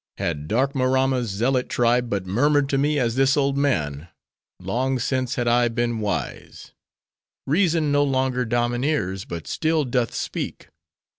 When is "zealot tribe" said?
1.29-2.09